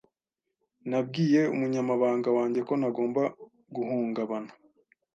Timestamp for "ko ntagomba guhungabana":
2.67-4.51